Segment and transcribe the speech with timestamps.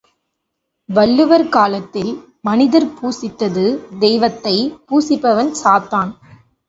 [0.89, 2.09] வள்ளுவர் காலத்தில்
[2.41, 3.65] மனிதர் பூசித்தது
[3.99, 4.55] தெய்வத்தை
[4.89, 6.11] பூசிப்பவன் சாத்தான்.